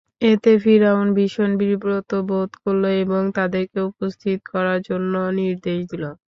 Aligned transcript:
এতে 0.23 0.51
ফিরআউন 0.63 1.07
ভীষণ 1.17 1.49
বিব্রত 1.61 2.09
বোধ 2.29 2.51
করল 2.61 2.83
এবং 3.03 3.21
তাদেরকে 3.37 3.79
উপস্থিত 3.89 4.39
করার 4.51 4.79
জন্যে 4.87 5.19
নির্দেশ 5.39 5.79
দিল। 5.91 6.03